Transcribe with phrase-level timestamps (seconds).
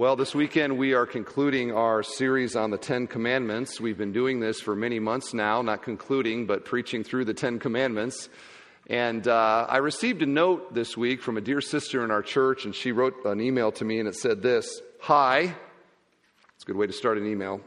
[0.00, 3.80] Well, this weekend we are concluding our series on the Ten Commandments.
[3.80, 7.58] We've been doing this for many months now, not concluding, but preaching through the Ten
[7.58, 8.28] Commandments.
[8.88, 12.64] And uh, I received a note this week from a dear sister in our church,
[12.64, 15.52] and she wrote an email to me, and it said this Hi,
[16.54, 17.60] it's a good way to start an email.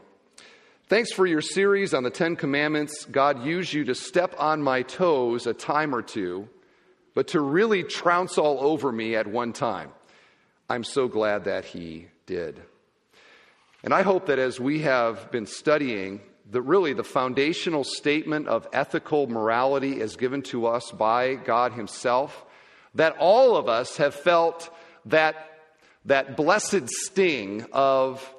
[0.86, 3.04] Thanks for your series on the Ten Commandments.
[3.04, 6.48] God used you to step on my toes a time or two,
[7.14, 9.90] but to really trounce all over me at one time.
[10.70, 12.62] I'm so glad that He did.
[13.84, 18.66] And I hope that as we have been studying that really the foundational statement of
[18.72, 22.44] ethical morality as given to us by God Himself,
[22.94, 24.70] that all of us have felt
[25.06, 25.60] that,
[26.06, 28.34] that blessed sting of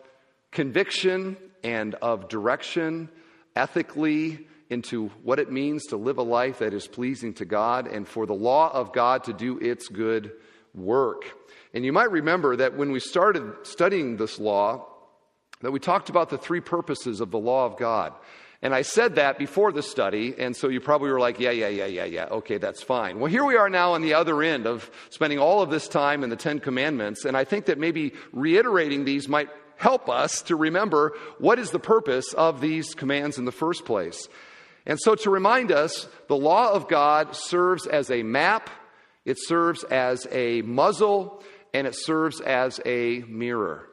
[0.52, 3.10] conviction and of direction
[3.56, 8.08] ethically into what it means to live a life that is pleasing to God and
[8.08, 10.32] for the law of God to do its good
[10.74, 11.26] work.
[11.74, 14.88] And you might remember that when we started studying this law,
[15.62, 18.14] that we talked about the three purposes of the law of God.
[18.62, 21.68] And I said that before the study, and so you probably were like, yeah, yeah,
[21.68, 23.20] yeah, yeah, yeah, okay, that's fine.
[23.20, 26.24] Well, here we are now on the other end of spending all of this time
[26.24, 30.56] in the Ten Commandments, and I think that maybe reiterating these might help us to
[30.56, 34.30] remember what is the purpose of these commands in the first place.
[34.86, 38.70] And so to remind us, the law of God serves as a map,
[39.26, 43.88] it serves as a muzzle, and it serves as a mirror.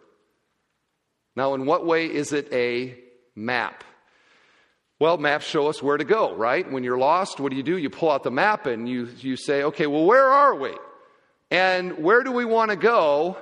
[1.36, 2.98] Now, in what way is it a
[3.34, 3.84] map?
[4.98, 6.70] Well, maps show us where to go, right?
[6.70, 7.78] When you're lost, what do you do?
[7.78, 10.74] You pull out the map and you, you say, okay, well, where are we?
[11.50, 13.38] And where do we want to go?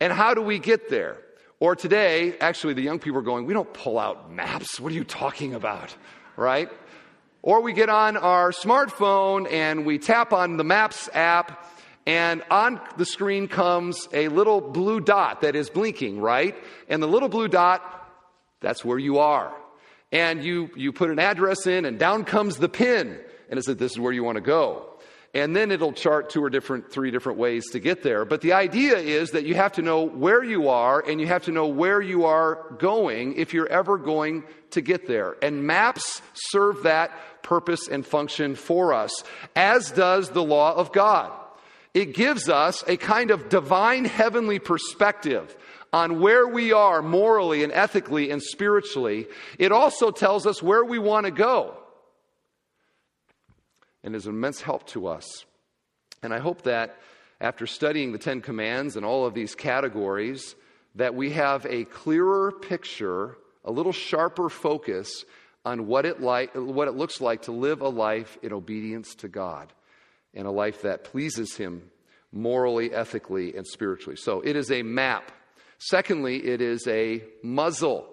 [0.00, 1.18] And how do we get there?
[1.60, 4.80] Or today, actually, the young people are going, we don't pull out maps.
[4.80, 5.94] What are you talking about?
[6.36, 6.70] Right?
[7.42, 11.70] Or we get on our smartphone and we tap on the Maps app
[12.06, 16.54] and on the screen comes a little blue dot that is blinking, right?
[16.88, 17.82] And the little blue dot,
[18.60, 19.54] that's where you are.
[20.12, 23.18] And you, you put an address in, and down comes the pin.
[23.48, 24.90] And it says, This is where you want to go.
[25.32, 28.24] And then it'll chart two or different, three different ways to get there.
[28.24, 31.44] But the idea is that you have to know where you are and you have
[31.44, 35.34] to know where you are going if you're ever going to get there.
[35.42, 39.24] And maps serve that purpose and function for us,
[39.56, 41.32] as does the law of God
[41.94, 45.56] it gives us a kind of divine heavenly perspective
[45.92, 49.28] on where we are morally and ethically and spiritually.
[49.60, 51.76] It also tells us where we want to go
[54.02, 55.44] and is an immense help to us.
[56.20, 56.96] And I hope that
[57.40, 60.56] after studying the Ten Commands and all of these categories,
[60.96, 65.24] that we have a clearer picture, a little sharper focus
[65.64, 69.28] on what it, like, what it looks like to live a life in obedience to
[69.28, 69.72] God
[70.34, 71.90] and a life that pleases Him
[72.32, 74.16] morally, ethically, and spiritually.
[74.16, 75.30] So it is a map.
[75.78, 78.08] Secondly, it is a muzzle.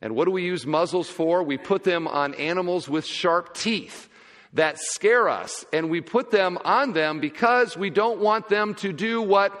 [0.00, 1.42] And what do we use muzzles for?
[1.42, 4.08] We put them on animals with sharp teeth
[4.54, 8.92] that scare us, and we put them on them because we don't want them to
[8.92, 9.60] do what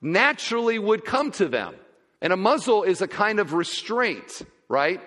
[0.00, 1.74] naturally would come to them.
[2.20, 5.00] And a muzzle is a kind of restraint, right?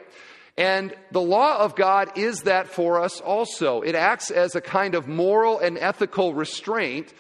[0.58, 3.82] And the law of God is that for us also.
[3.82, 7.14] It acts as a kind of moral and ethical restraint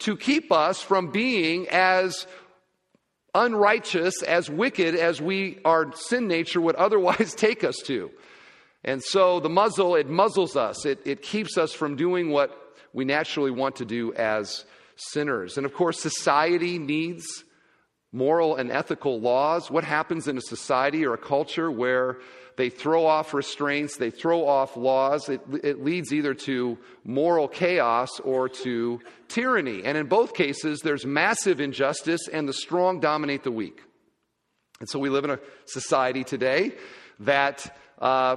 [0.00, 2.26] to keep us from being as
[3.34, 8.10] unrighteous, as wicked as we, our sin nature would otherwise take us to.
[8.84, 10.86] And so the muzzle, it muzzles us.
[10.86, 12.56] It, it keeps us from doing what
[12.92, 14.64] we naturally want to do as
[14.96, 15.56] sinners.
[15.56, 17.24] And of course, society needs
[18.12, 19.70] moral and ethical laws.
[19.70, 22.18] What happens in a society or a culture where
[22.56, 25.28] they throw off restraints, they throw off laws.
[25.28, 29.82] It, it leads either to moral chaos or to tyranny.
[29.84, 33.82] And in both cases, there's massive injustice, and the strong dominate the weak.
[34.80, 36.72] And so we live in a society today
[37.20, 38.36] that uh,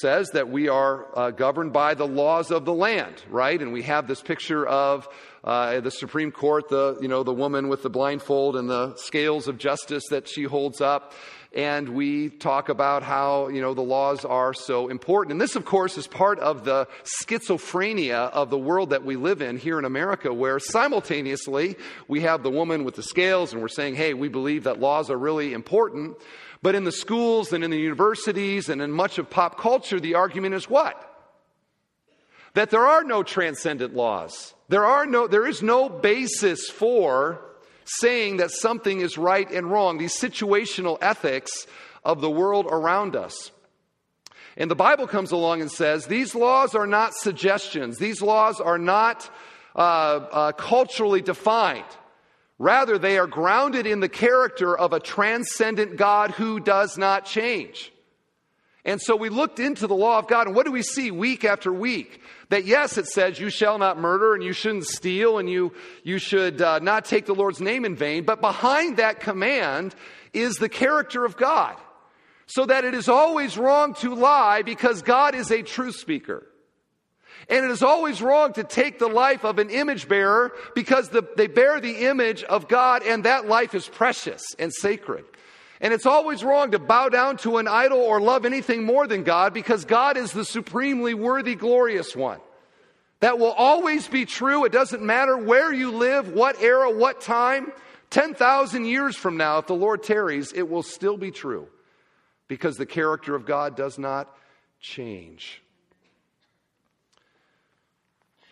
[0.00, 3.60] says that we are uh, governed by the laws of the land, right?
[3.60, 5.08] And we have this picture of
[5.42, 9.46] uh, the Supreme Court, the you know the woman with the blindfold and the scales
[9.48, 11.12] of justice that she holds up,
[11.54, 15.32] and we talk about how, you know, the laws are so important.
[15.32, 19.40] And this, of course, is part of the schizophrenia of the world that we live
[19.40, 21.76] in here in America, where simultaneously
[22.08, 25.10] we have the woman with the scales and we're saying, hey, we believe that laws
[25.10, 26.16] are really important.
[26.64, 30.14] But in the schools and in the universities and in much of pop culture, the
[30.14, 30.96] argument is what?
[32.54, 34.54] That there are no transcendent laws.
[34.70, 37.38] There, are no, there is no basis for
[37.84, 41.66] saying that something is right and wrong, these situational ethics
[42.02, 43.50] of the world around us.
[44.56, 48.78] And the Bible comes along and says these laws are not suggestions, these laws are
[48.78, 49.28] not
[49.76, 51.84] uh, uh, culturally defined.
[52.58, 57.92] Rather, they are grounded in the character of a transcendent God who does not change.
[58.84, 61.44] And so we looked into the law of God, and what do we see week
[61.44, 62.20] after week?
[62.50, 65.72] That yes, it says you shall not murder, and you shouldn't steal, and you,
[66.02, 68.24] you should uh, not take the Lord's name in vain.
[68.24, 69.94] But behind that command
[70.34, 71.76] is the character of God.
[72.46, 76.46] So that it is always wrong to lie because God is a truth speaker.
[77.48, 81.26] And it is always wrong to take the life of an image bearer because the,
[81.36, 85.24] they bear the image of God and that life is precious and sacred.
[85.80, 89.24] And it's always wrong to bow down to an idol or love anything more than
[89.24, 92.40] God because God is the supremely worthy, glorious one.
[93.20, 94.64] That will always be true.
[94.64, 97.72] It doesn't matter where you live, what era, what time.
[98.10, 101.68] 10,000 years from now, if the Lord tarries, it will still be true
[102.48, 104.32] because the character of God does not
[104.80, 105.63] change.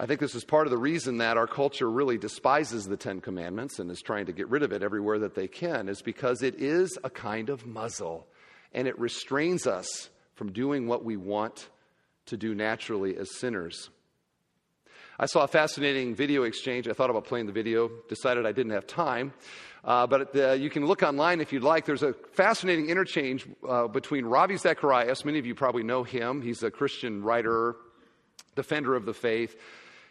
[0.03, 3.21] I think this is part of the reason that our culture really despises the Ten
[3.21, 6.43] Commandments and is trying to get rid of it everywhere that they can, is because
[6.43, 8.27] it is a kind of muzzle
[8.73, 11.69] and it restrains us from doing what we want
[12.27, 13.91] to do naturally as sinners.
[15.21, 16.89] I saw a fascinating video exchange.
[16.89, 19.33] I thought about playing the video, decided I didn't have time.
[19.85, 21.87] Uh, but uh, you can look online if you'd like.
[21.87, 25.25] There's a fascinating interchange uh, between Ravi Zacharias.
[25.25, 26.43] Many of you probably know him.
[26.43, 27.77] He's a Christian writer,
[28.57, 29.55] defender of the faith.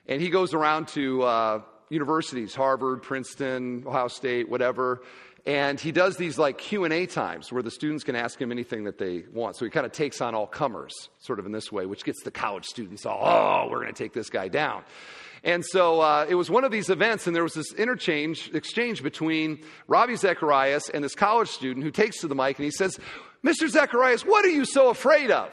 [0.07, 5.01] And he goes around to uh, universities, Harvard, Princeton, Ohio State, whatever.
[5.45, 8.97] And he does these like Q&A times where the students can ask him anything that
[8.97, 9.55] they want.
[9.55, 12.21] So he kind of takes on all comers, sort of in this way, which gets
[12.23, 14.83] the college students all, oh, we're going to take this guy down.
[15.43, 19.01] And so uh, it was one of these events, and there was this interchange, exchange
[19.01, 22.99] between Ravi Zacharias and this college student who takes to the mic and he says,
[23.43, 23.67] Mr.
[23.67, 25.49] Zacharias, what are you so afraid of?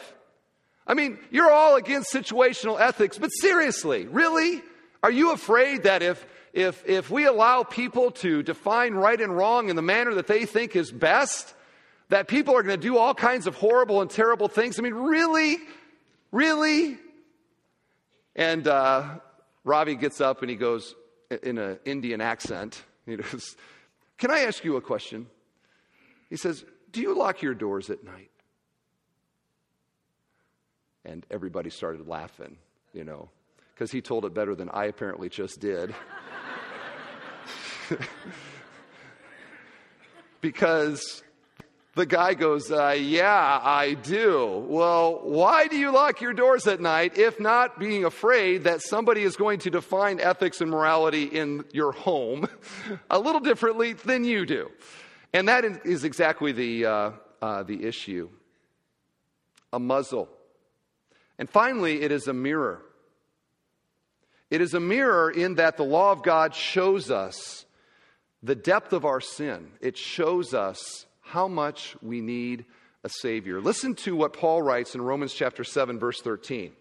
[0.88, 4.62] I mean, you're all against situational ethics, but seriously, really?
[5.02, 9.68] Are you afraid that if, if, if we allow people to define right and wrong
[9.68, 11.54] in the manner that they think is best,
[12.08, 14.78] that people are going to do all kinds of horrible and terrible things?
[14.78, 15.58] I mean, really?
[16.32, 16.96] Really?
[18.34, 19.18] And uh,
[19.64, 20.94] Ravi gets up and he goes
[21.42, 22.82] in an Indian accent.
[23.04, 23.56] He goes,
[24.16, 25.26] Can I ask you a question?
[26.30, 28.30] He says, Do you lock your doors at night?
[31.08, 32.58] And everybody started laughing,
[32.92, 33.30] you know,
[33.74, 35.94] because he told it better than I apparently just did.
[40.42, 41.22] because
[41.94, 44.66] the guy goes, uh, Yeah, I do.
[44.68, 49.22] Well, why do you lock your doors at night if not being afraid that somebody
[49.22, 52.46] is going to define ethics and morality in your home
[53.10, 54.70] a little differently than you do?
[55.32, 57.10] And that is exactly the, uh,
[57.40, 58.28] uh, the issue.
[59.72, 60.28] A muzzle.
[61.38, 62.82] And finally, it is a mirror.
[64.50, 67.66] It is a mirror in that the law of God shows us
[68.42, 69.70] the depth of our sin.
[69.80, 72.64] It shows us how much we need
[73.04, 73.60] a Savior.
[73.60, 76.72] Listen to what Paul writes in Romans chapter 7, verse 13.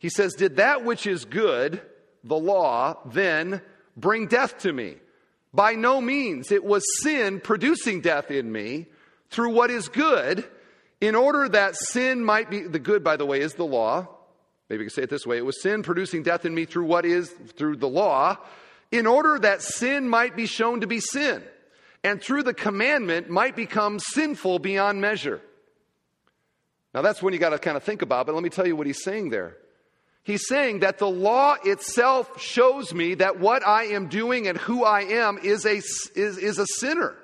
[0.00, 1.80] He says, Did that which is good,
[2.24, 3.62] the law, then
[3.96, 4.96] bring death to me?
[5.54, 6.50] By no means.
[6.50, 8.86] It was sin producing death in me
[9.30, 10.48] through what is good
[11.02, 14.08] in order that sin might be, the good, by the way, is the law.
[14.70, 16.84] Maybe we can say it this way it was sin producing death in me through
[16.84, 18.38] what is, through the law,
[18.92, 21.42] in order that sin might be shown to be sin,
[22.04, 25.42] and through the commandment might become sinful beyond measure.
[26.94, 28.76] Now that's when you got to kind of think about, but let me tell you
[28.76, 29.56] what he's saying there.
[30.22, 34.84] He's saying that the law itself shows me that what I am doing and who
[34.84, 37.16] I am is a, is, is a sinner.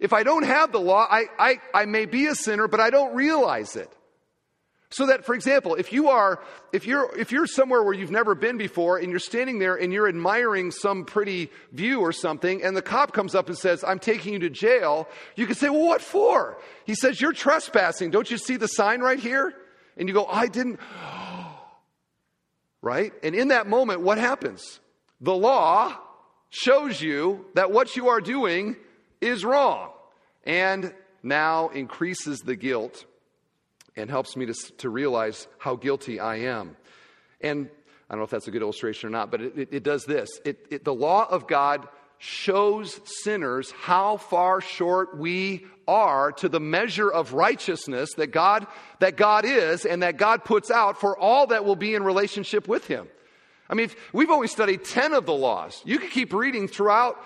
[0.00, 2.90] If I don't have the law, I, I, I may be a sinner, but I
[2.90, 3.94] don't realize it.
[4.92, 6.42] So that, for example, if you are,
[6.72, 9.92] if you're, if you're somewhere where you've never been before and you're standing there and
[9.92, 14.00] you're admiring some pretty view or something and the cop comes up and says, I'm
[14.00, 16.58] taking you to jail, you can say, well, what for?
[16.86, 18.10] He says, you're trespassing.
[18.10, 19.54] Don't you see the sign right here?
[19.96, 20.80] And you go, I didn't.
[22.82, 23.12] right?
[23.22, 24.80] And in that moment, what happens?
[25.20, 25.96] The law
[26.48, 28.74] shows you that what you are doing
[29.20, 29.90] is wrong
[30.44, 33.04] and now increases the guilt
[33.96, 36.76] and helps me to, to realize how guilty I am.
[37.40, 37.68] And
[38.08, 40.04] I don't know if that's a good illustration or not, but it, it, it does
[40.04, 41.86] this it, the law of God
[42.18, 48.66] shows sinners how far short we are to the measure of righteousness that God,
[48.98, 52.68] that God is and that God puts out for all that will be in relationship
[52.68, 53.08] with Him.
[53.70, 55.80] I mean, we've only studied 10 of the laws.
[55.84, 57.24] You could keep reading throughout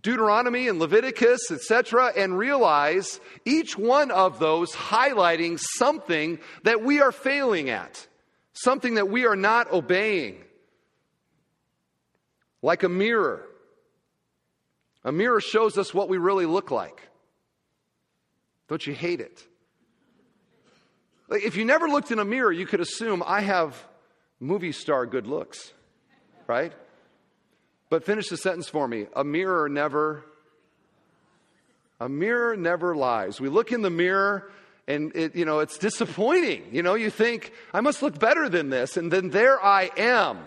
[0.00, 7.12] Deuteronomy and Leviticus, etc., and realize each one of those highlighting something that we are
[7.12, 8.06] failing at,
[8.52, 10.42] something that we are not obeying.
[12.60, 13.46] Like a mirror.
[15.04, 17.08] A mirror shows us what we really look like.
[18.68, 19.46] Don't you hate it?
[21.30, 23.86] If you never looked in a mirror, you could assume I have
[24.40, 25.72] movie star good looks,
[26.46, 26.72] right?
[27.90, 29.06] But finish the sentence for me.
[29.14, 30.24] A mirror never
[32.00, 33.40] a mirror never lies.
[33.40, 34.50] We look in the mirror
[34.86, 36.64] and it, you know, it's disappointing.
[36.72, 40.40] You know, you think, I must look better than this, and then there I am.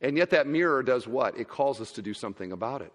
[0.00, 1.38] And yet that mirror does what?
[1.38, 2.92] It calls us to do something about it.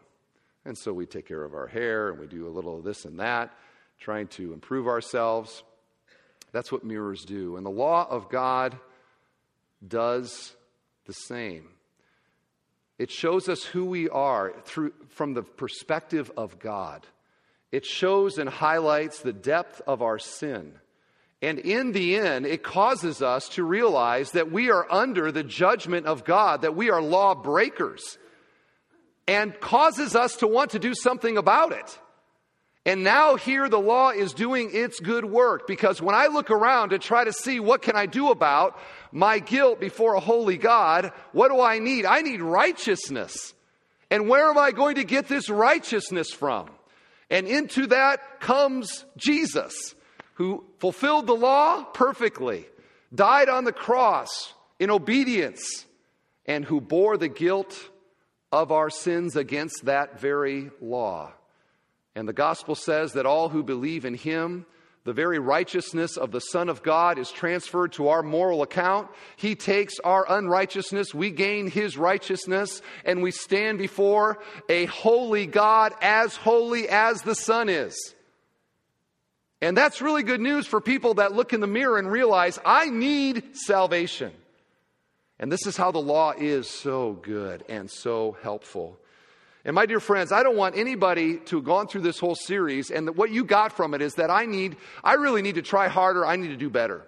[0.65, 3.05] And so we take care of our hair and we do a little of this
[3.05, 3.55] and that,
[3.99, 5.63] trying to improve ourselves.
[6.51, 7.57] That's what mirrors do.
[7.57, 8.77] And the law of God
[9.85, 10.55] does
[11.05, 11.69] the same.
[12.97, 17.05] It shows us who we are through, from the perspective of God.
[17.71, 20.73] It shows and highlights the depth of our sin.
[21.41, 26.05] And in the end, it causes us to realize that we are under the judgment
[26.05, 28.17] of God, that we are lawbreakers,
[29.27, 31.99] and causes us to want to do something about it.
[32.85, 36.89] And now here the law is doing its good work because when I look around
[36.89, 38.79] to try to see what can I do about
[39.11, 42.05] my guilt before a holy God, what do I need?
[42.05, 43.55] I need righteousness.
[44.11, 46.69] And where am I going to get this righteousness from?
[47.31, 49.95] And into that comes Jesus,
[50.35, 52.67] who fulfilled the law perfectly,
[53.13, 55.85] died on the cross in obedience,
[56.45, 57.89] and who bore the guilt
[58.51, 61.33] of our sins against that very law.
[62.15, 64.65] And the gospel says that all who believe in him,
[65.05, 69.07] the very righteousness of the Son of God is transferred to our moral account.
[69.35, 75.93] He takes our unrighteousness, we gain His righteousness, and we stand before a holy God
[76.01, 78.15] as holy as the Son is.
[79.61, 82.89] And that's really good news for people that look in the mirror and realize, I
[82.89, 84.31] need salvation.
[85.37, 88.97] And this is how the law is so good and so helpful.
[89.65, 92.91] And my dear friends, I don't want anybody to have gone through this whole series
[92.91, 95.87] and what you got from it is that I need, I really need to try
[95.87, 97.03] harder, I need to do better.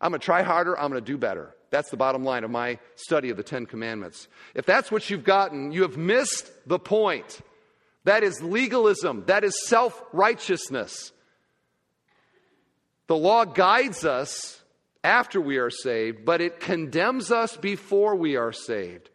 [0.00, 1.52] I'm going to try harder, I'm going to do better.
[1.70, 4.28] That's the bottom line of my study of the Ten Commandments.
[4.54, 7.40] If that's what you've gotten, you have missed the point.
[8.04, 11.10] That is legalism, that is self righteousness.
[13.08, 14.62] The law guides us
[15.02, 19.10] after we are saved, but it condemns us before we are saved.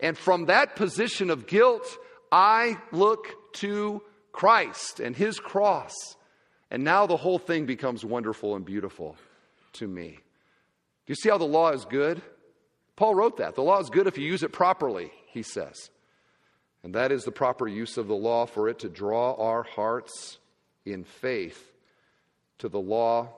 [0.00, 1.86] And from that position of guilt,
[2.30, 5.94] I look to Christ and his cross.
[6.70, 9.16] And now the whole thing becomes wonderful and beautiful
[9.74, 10.18] to me.
[11.06, 12.20] Do you see how the law is good?
[12.96, 13.54] Paul wrote that.
[13.54, 15.90] The law is good if you use it properly, he says.
[16.82, 20.38] And that is the proper use of the law for it to draw our hearts
[20.84, 21.72] in faith
[22.58, 23.30] to the law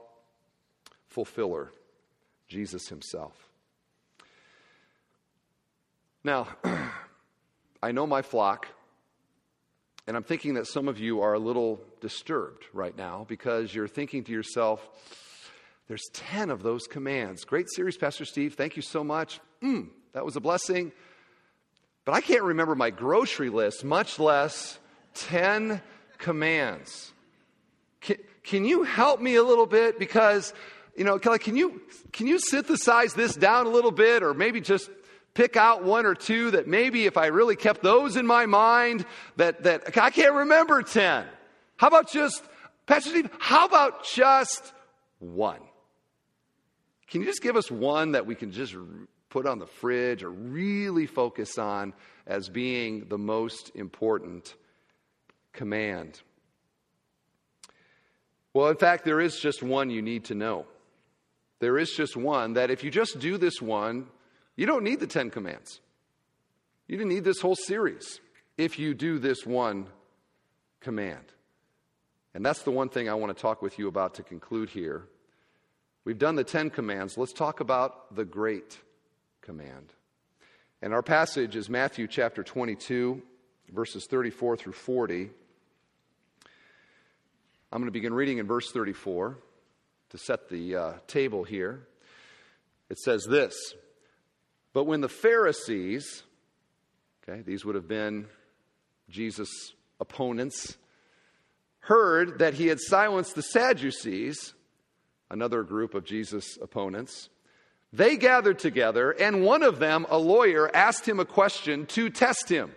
[1.08, 1.72] fulfiller,
[2.48, 3.45] Jesus himself.
[6.26, 6.48] Now,
[7.84, 8.66] I know my flock,
[10.08, 13.86] and I'm thinking that some of you are a little disturbed right now because you're
[13.86, 14.84] thinking to yourself,
[15.86, 17.44] there's 10 of those commands.
[17.44, 18.54] Great series, Pastor Steve.
[18.54, 19.38] Thank you so much.
[19.62, 20.90] Mm, that was a blessing.
[22.04, 24.80] But I can't remember my grocery list, much less
[25.14, 25.80] 10
[26.18, 27.12] commands.
[28.00, 29.96] Can, can you help me a little bit?
[29.96, 30.52] Because,
[30.96, 34.90] you know, can you, can you synthesize this down a little bit or maybe just
[35.36, 39.04] pick out one or two that maybe if I really kept those in my mind,
[39.36, 41.26] that, that I can't remember 10.
[41.76, 42.42] How about just,
[42.86, 44.72] Pastor Steve, how about just
[45.18, 45.60] one?
[47.08, 48.74] Can you just give us one that we can just
[49.28, 51.92] put on the fridge or really focus on
[52.26, 54.54] as being the most important
[55.52, 56.18] command?
[58.54, 60.64] Well, in fact, there is just one you need to know.
[61.58, 64.06] There is just one that if you just do this one,
[64.56, 65.80] you don't need the Ten Commands.
[66.88, 68.20] You didn't need this whole series
[68.56, 69.88] if you do this one
[70.80, 71.24] command.
[72.34, 75.04] And that's the one thing I want to talk with you about to conclude here.
[76.04, 77.18] We've done the Ten Commands.
[77.18, 78.78] Let's talk about the Great
[79.40, 79.92] Command.
[80.82, 83.22] And our passage is Matthew chapter 22,
[83.72, 85.30] verses 34 through 40.
[87.72, 89.38] I'm going to begin reading in verse 34
[90.10, 91.86] to set the uh, table here.
[92.88, 93.74] It says this.
[94.76, 96.22] But when the Pharisees,
[97.26, 98.26] okay, these would have been
[99.08, 100.76] Jesus' opponents,
[101.78, 104.52] heard that he had silenced the Sadducees,
[105.30, 107.30] another group of Jesus' opponents,
[107.90, 112.50] they gathered together, and one of them, a lawyer, asked him a question to test
[112.50, 112.70] him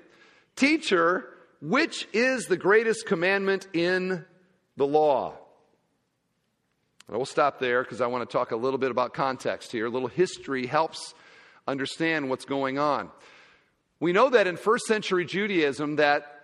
[0.56, 1.27] Teacher,
[1.60, 4.24] which is the greatest commandment in
[4.77, 5.36] the law?
[7.10, 9.88] And we'll stop there because I want to talk a little bit about context here.
[9.88, 11.13] A little history helps
[11.69, 13.09] understand what's going on.
[13.99, 16.35] We know that in first century Judaism that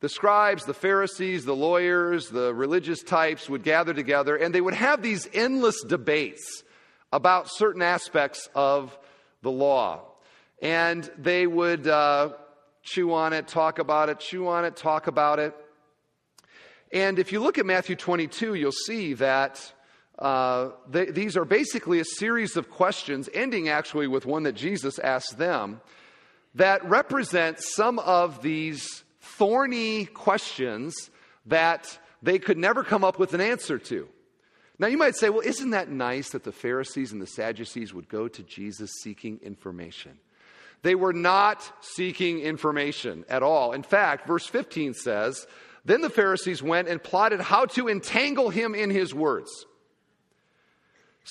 [0.00, 4.74] the scribes, the Pharisees, the lawyers, the religious types would gather together and they would
[4.74, 6.64] have these endless debates
[7.12, 8.98] about certain aspects of
[9.42, 10.02] the law.
[10.62, 12.30] And they would uh,
[12.82, 15.54] chew on it, talk about it, chew on it, talk about it.
[16.92, 19.72] And if you look at Matthew 22, you'll see that
[20.20, 24.98] uh, they, these are basically a series of questions, ending actually with one that Jesus
[24.98, 25.80] asked them,
[26.54, 31.10] that represent some of these thorny questions
[31.46, 34.08] that they could never come up with an answer to.
[34.78, 38.08] Now, you might say, well, isn't that nice that the Pharisees and the Sadducees would
[38.08, 40.18] go to Jesus seeking information?
[40.82, 43.72] They were not seeking information at all.
[43.72, 45.46] In fact, verse 15 says,
[45.84, 49.66] Then the Pharisees went and plotted how to entangle him in his words.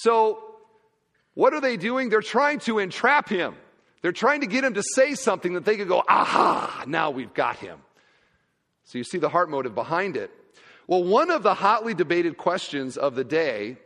[0.02, 0.44] So,
[1.34, 2.10] what are they doing?
[2.10, 3.56] They're trying to entrap him.
[4.02, 7.34] They're trying to get him to say something that they could go, aha, now we've
[7.34, 7.80] got him.
[8.86, 10.32] So you see the heart motive behind it.
[10.88, 13.78] Well, one of the hotly debated questions of the day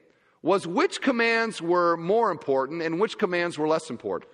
[0.42, 4.32] was which commands were more important and which commands were less important.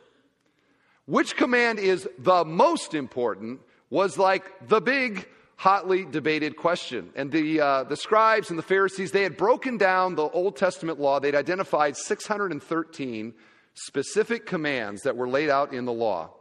[1.05, 5.27] Which command is the most important was like the big,
[5.59, 7.09] hotly debated question.
[7.17, 11.01] And the, uh, the scribes and the Pharisees, they had broken down the Old Testament
[11.01, 11.19] law.
[11.19, 13.33] They'd identified 613
[13.73, 16.31] specific commands that were laid out in the law.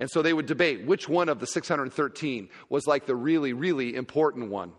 [0.00, 3.94] And so they would debate which one of the 613 was like the really, really
[3.94, 4.72] important one.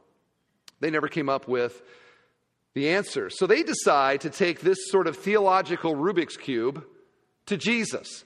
[0.82, 1.82] They never came up with
[2.74, 3.30] the answer.
[3.30, 6.84] So they decide to take this sort of theological Rubik's Cube
[7.46, 8.26] to Jesus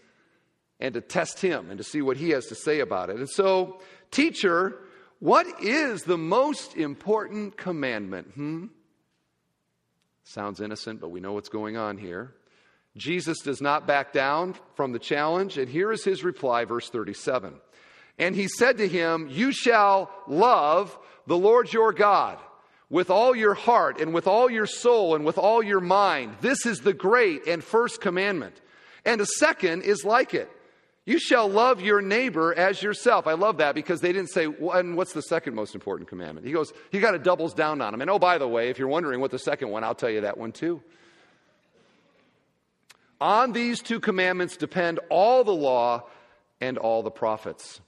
[0.80, 3.18] and to test him and to see what he has to say about it.
[3.18, 4.80] And so, teacher,
[5.26, 8.28] what is the most important commandment?
[8.36, 8.66] Hmm?
[10.24, 12.36] Sounds innocent, but we know what's going on here.
[12.96, 17.56] Jesus does not back down from the challenge, and here is his reply, verse 37.
[18.20, 22.38] And he said to him, You shall love the Lord your God
[22.92, 26.36] with all your heart and with all your soul and with all your mind.
[26.42, 28.62] This is the great and first commandment.
[29.04, 30.52] And a second is like it
[31.06, 33.28] you shall love your neighbor as yourself.
[33.28, 36.48] I love that because they didn't say, well, and what's the second most important commandment?
[36.48, 38.02] He goes, he kind of doubles down on them.
[38.02, 40.22] And oh, by the way, if you're wondering what the second one, I'll tell you
[40.22, 40.82] that one too.
[43.22, 46.04] On these two commandments depend all the law
[46.60, 47.82] and all the prophets.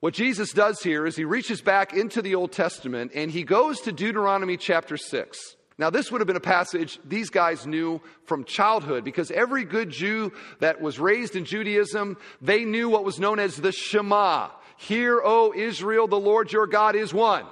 [0.00, 3.80] What Jesus does here is he reaches back into the Old Testament and he goes
[3.80, 5.56] to Deuteronomy chapter 6.
[5.76, 9.90] Now, this would have been a passage these guys knew from childhood because every good
[9.90, 14.50] Jew that was raised in Judaism, they knew what was known as the Shema.
[14.76, 17.44] Hear, O Israel, the Lord your God is one.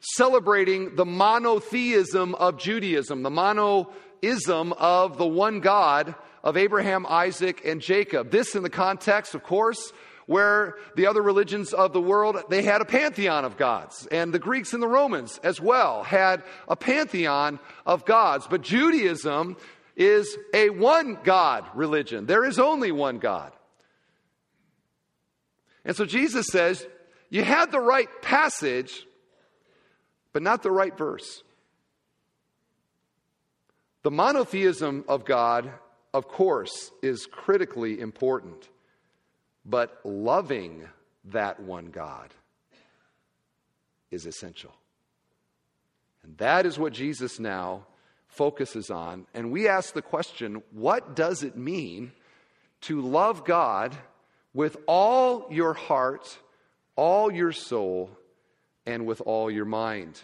[0.00, 7.80] Celebrating the monotheism of Judaism, the monoism of the one God of Abraham, Isaac, and
[7.80, 8.30] Jacob.
[8.30, 9.92] This in the context, of course,
[10.32, 14.08] where the other religions of the world, they had a pantheon of gods.
[14.10, 18.46] And the Greeks and the Romans as well had a pantheon of gods.
[18.48, 19.58] But Judaism
[19.94, 22.24] is a one God religion.
[22.24, 23.52] There is only one God.
[25.84, 26.86] And so Jesus says,
[27.28, 29.06] You had the right passage,
[30.32, 31.42] but not the right verse.
[34.02, 35.70] The monotheism of God,
[36.14, 38.68] of course, is critically important
[39.64, 40.88] but loving
[41.26, 42.34] that one God
[44.10, 44.72] is essential.
[46.22, 47.86] And that is what Jesus now
[48.28, 49.26] focuses on.
[49.34, 52.12] And we ask the question what does it mean
[52.82, 53.96] to love God
[54.54, 56.38] with all your heart,
[56.96, 58.10] all your soul,
[58.86, 60.20] and with all your mind?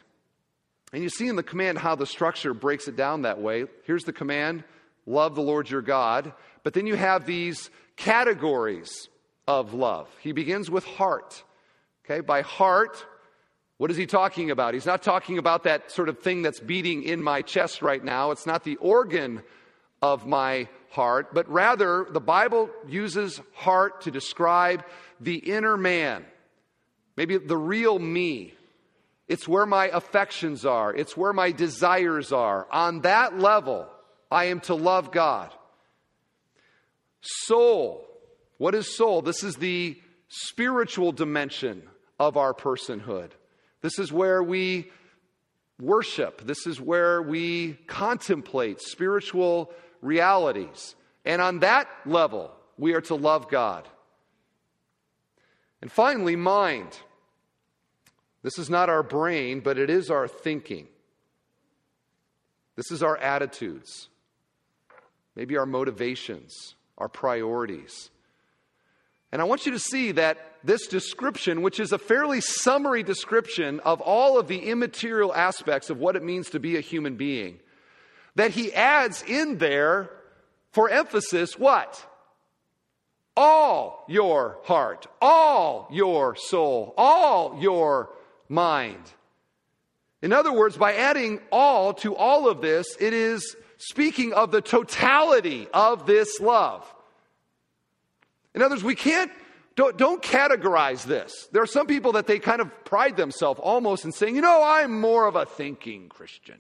[0.93, 3.67] And you see in the command how the structure breaks it down that way.
[3.85, 4.65] Here's the command
[5.07, 6.33] love the Lord your God.
[6.63, 9.09] But then you have these categories
[9.49, 10.09] of love.
[10.21, 11.43] He begins with heart.
[12.05, 13.05] Okay, by heart,
[13.79, 14.75] what is he talking about?
[14.75, 18.31] He's not talking about that sort of thing that's beating in my chest right now.
[18.31, 19.43] It's not the organ
[20.03, 24.85] of my heart, but rather the Bible uses heart to describe
[25.21, 26.25] the inner man,
[27.17, 28.55] maybe the real me.
[29.27, 32.67] It's where my affections are, it's where my desires are.
[32.71, 33.87] On that level,
[34.31, 35.53] I am to love God.
[37.21, 38.08] Soul,
[38.59, 39.23] what is soul?
[39.23, 41.83] This is the spiritual dimension
[42.19, 43.31] of our personhood.
[43.81, 44.91] This is where we
[45.81, 46.45] worship.
[46.45, 50.95] This is where we contemplate spiritual realities.
[51.25, 53.89] And on that level, we are to love God.
[55.81, 56.99] And finally, mind.
[58.43, 60.89] This is not our brain, but it is our thinking.
[62.77, 64.09] This is our attitudes,
[65.35, 68.11] maybe our motivations, our priorities.
[69.33, 73.81] And I want you to see that this description, which is a fairly summary description
[73.81, 77.61] of all of the immaterial aspects of what it means to be a human being,
[78.35, 80.11] that he adds in there
[80.73, 82.05] for emphasis what?
[83.37, 88.11] All your heart, all your soul, all your
[88.49, 89.03] mind.
[90.23, 94.61] In other words, by adding all to all of this, it is speaking of the
[94.61, 96.93] totality of this love.
[98.59, 99.31] In other words, we can't,
[99.77, 101.47] don't, don't categorize this.
[101.53, 104.65] There are some people that they kind of pride themselves almost in saying, you know,
[104.65, 106.59] I'm more of a thinking Christian.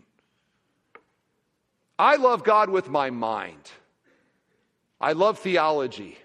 [1.98, 3.68] I love God with my mind.
[5.00, 6.16] I love theology.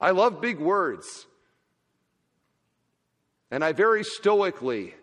[0.00, 1.26] I love big words.
[3.50, 4.94] And I very stoically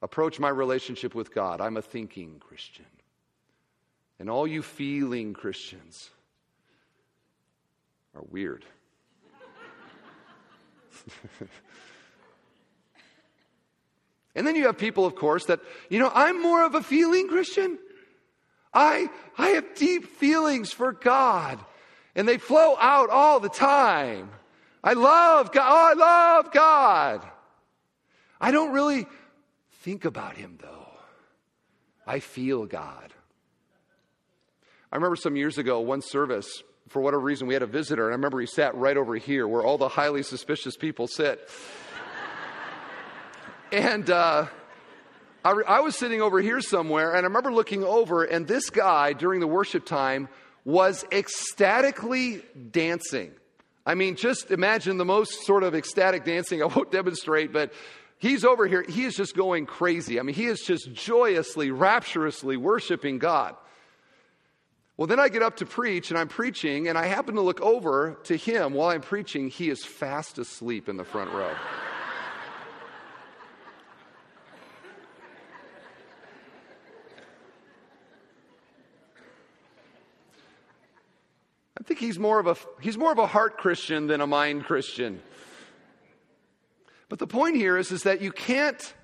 [0.00, 1.60] approach my relationship with God.
[1.60, 2.86] I'm a thinking Christian.
[4.20, 6.10] And all you feeling Christians
[8.14, 8.64] are weird.
[14.34, 17.28] and then you have people, of course, that, you know, I'm more of a feeling
[17.28, 17.78] Christian.
[18.72, 21.58] I, I have deep feelings for God,
[22.14, 24.30] and they flow out all the time.
[24.82, 25.64] I love God.
[25.70, 27.28] Oh, I love God.
[28.40, 29.06] I don't really
[29.82, 30.88] think about Him, though.
[32.06, 33.12] I feel God.
[34.90, 36.62] I remember some years ago, one service,
[36.92, 39.48] for whatever reason, we had a visitor, and I remember he sat right over here
[39.48, 41.48] where all the highly suspicious people sit.
[43.72, 44.46] and uh,
[45.42, 49.14] I, I was sitting over here somewhere, and I remember looking over, and this guy
[49.14, 50.28] during the worship time
[50.66, 53.32] was ecstatically dancing.
[53.86, 56.62] I mean, just imagine the most sort of ecstatic dancing.
[56.62, 57.72] I won't demonstrate, but
[58.18, 58.84] he's over here.
[58.86, 60.20] He is just going crazy.
[60.20, 63.56] I mean, he is just joyously, rapturously worshiping God.
[65.02, 67.60] Well, then I get up to preach and I'm preaching, and I happen to look
[67.60, 69.48] over to him while I'm preaching.
[69.48, 71.52] He is fast asleep in the front row.
[81.76, 84.66] I think he's more of a he's more of a heart Christian than a mind
[84.66, 85.20] Christian.
[87.08, 88.94] But the point here is, is that you can't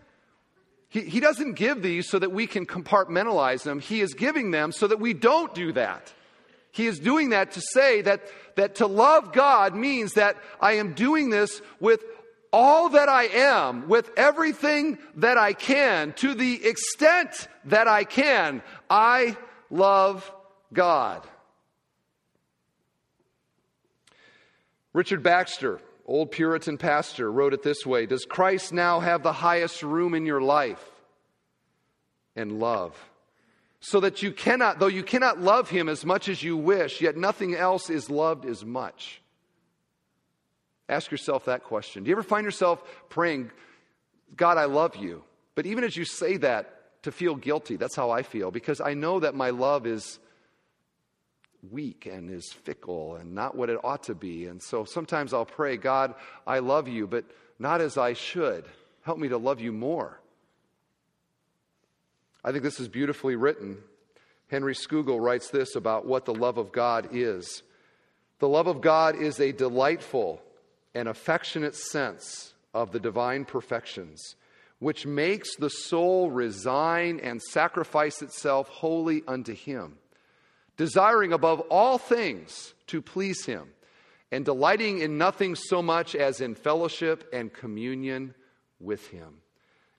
[0.89, 3.81] he, he doesn't give these so that we can compartmentalize them.
[3.81, 6.13] He is giving them so that we don't do that.
[6.71, 8.23] He is doing that to say that,
[8.57, 12.03] that to love God means that I am doing this with
[12.53, 18.63] all that I am, with everything that I can, to the extent that I can.
[18.89, 19.37] I
[19.71, 20.31] love
[20.73, 21.27] God.
[24.95, 29.83] Richard Baxter old Puritan pastor, wrote it this way Does Christ now have the highest
[29.83, 30.85] room in your life?
[32.35, 32.97] And love.
[33.81, 37.17] So that you cannot, though you cannot love him as much as you wish, yet
[37.17, 39.21] nothing else is loved as much.
[40.89, 42.03] Ask yourself that question.
[42.03, 43.51] Do you ever find yourself praying,
[44.35, 45.23] God, I love you?
[45.55, 48.95] But even as you say that, to feel guilty, that's how I feel, because I
[48.95, 50.19] know that my love is
[51.71, 54.47] weak and is fickle and not what it ought to be.
[54.47, 56.15] And so sometimes I'll pray, God,
[56.47, 57.25] I love you, but
[57.59, 58.65] not as I should.
[59.03, 60.21] Help me to love you more.
[62.45, 63.79] I think this is beautifully written.
[64.49, 67.63] Henry Scougal writes this about what the love of God is.
[68.39, 70.41] The love of God is a delightful
[70.95, 74.37] and affectionate sense of the divine perfections,
[74.79, 79.99] which makes the soul resign and sacrifice itself wholly unto Him
[80.79, 83.69] desiring above all things to please him,
[84.33, 88.35] and delighting in nothing so much as in fellowship and communion
[88.81, 89.35] with him,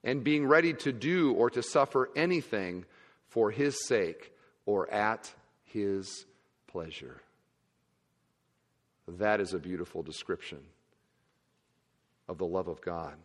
[0.04, 2.86] and being ready to do or to suffer anything
[3.28, 4.32] for his sake
[4.66, 5.32] or at
[5.66, 6.26] his
[6.68, 7.22] pleasure.
[9.08, 10.60] That is a beautiful description
[12.28, 13.16] of the love of God.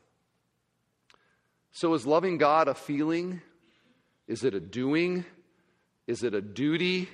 [1.72, 3.42] So, is loving God a feeling?
[4.26, 5.24] Is it a doing?
[6.06, 7.08] Is it a duty?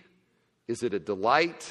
[0.70, 1.68] Is it a delight?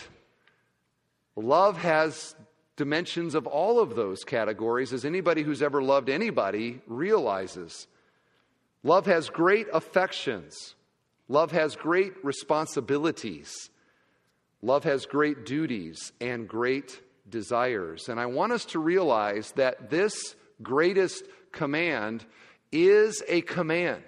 [1.38, 2.36] Love has
[2.76, 7.88] dimensions of all of those categories, as anybody who's ever loved anybody realizes.
[8.84, 10.76] Love has great affections,
[11.30, 13.70] love has great responsibilities,
[14.62, 18.10] love has great duties and great desires.
[18.10, 22.26] And I want us to realize that this greatest command
[22.74, 24.04] is a command.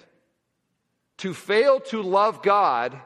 [1.20, 3.00] To fail to love God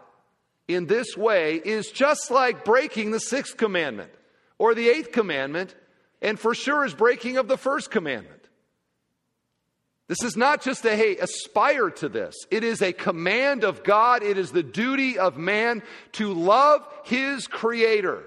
[0.67, 4.11] in this way is just like breaking the sixth commandment
[4.57, 5.75] or the eighth commandment,
[6.21, 8.31] and for sure is breaking of the first commandment.
[10.07, 12.35] This is not just a, hey, aspire to this.
[12.51, 14.21] It is a command of God.
[14.21, 15.81] It is the duty of man
[16.13, 18.23] to love his creator.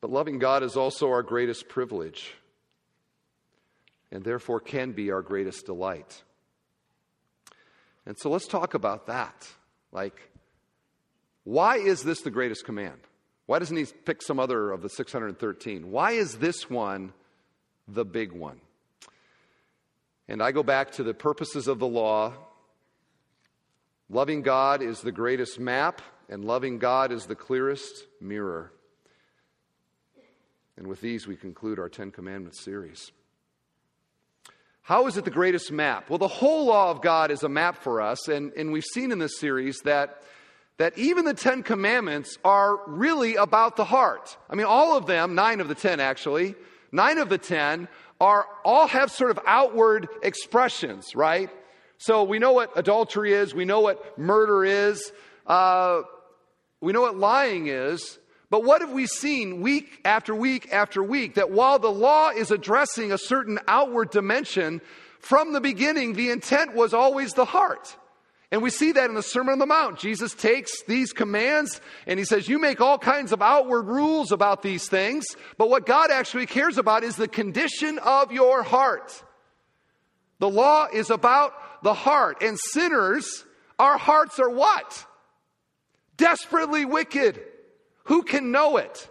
[0.00, 2.32] But loving God is also our greatest privilege,
[4.12, 6.22] and therefore can be our greatest delight.
[8.08, 9.46] And so let's talk about that.
[9.92, 10.18] Like,
[11.44, 12.98] why is this the greatest command?
[13.44, 15.90] Why doesn't he pick some other of the 613?
[15.90, 17.12] Why is this one
[17.86, 18.62] the big one?
[20.26, 22.32] And I go back to the purposes of the law.
[24.08, 28.72] Loving God is the greatest map, and loving God is the clearest mirror.
[30.78, 33.12] And with these, we conclude our Ten Commandments series.
[34.88, 36.08] How is it the greatest map?
[36.08, 39.12] Well, the whole law of God is a map for us, and, and we've seen
[39.12, 40.22] in this series that
[40.78, 44.38] that even the Ten Commandments are really about the heart.
[44.48, 46.54] I mean, all of them, nine of the ten actually,
[46.90, 47.86] nine of the ten
[48.18, 51.50] are all have sort of outward expressions, right?
[51.98, 55.12] So we know what adultery is, we know what murder is,
[55.46, 56.00] uh,
[56.80, 58.18] we know what lying is.
[58.50, 61.34] But what have we seen week after week after week?
[61.34, 64.80] That while the law is addressing a certain outward dimension,
[65.20, 67.96] from the beginning, the intent was always the heart.
[68.50, 69.98] And we see that in the Sermon on the Mount.
[69.98, 74.62] Jesus takes these commands and he says, You make all kinds of outward rules about
[74.62, 75.26] these things,
[75.58, 79.22] but what God actually cares about is the condition of your heart.
[80.38, 82.42] The law is about the heart.
[82.42, 83.44] And sinners,
[83.78, 85.04] our hearts are what?
[86.16, 87.42] Desperately wicked.
[88.08, 89.08] Who can know it?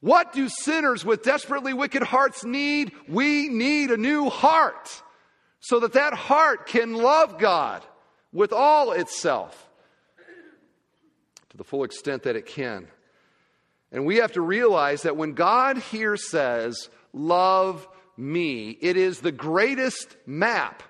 [0.00, 2.92] What do sinners with desperately wicked hearts need?
[3.08, 5.02] We need a new heart
[5.60, 7.82] so that that heart can love God
[8.32, 9.68] with all itself
[11.48, 12.86] to the full extent that it can.
[13.90, 19.32] And we have to realize that when God here says, Love me, it is the
[19.32, 20.82] greatest map.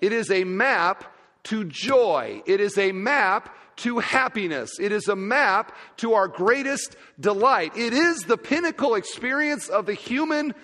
[0.00, 1.04] It is a map
[1.44, 2.42] to joy.
[2.46, 4.78] It is a map to happiness.
[4.80, 7.76] It is a map to our greatest delight.
[7.76, 10.54] It is the pinnacle experience of the human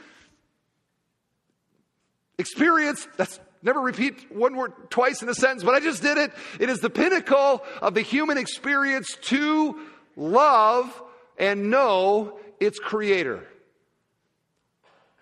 [2.38, 3.07] experience.
[3.16, 6.33] That's Never repeat one word twice in a sentence, but I just did it.
[6.59, 9.79] It is the pinnacle of the human experience to
[10.16, 11.03] love
[11.38, 13.46] and know its creator.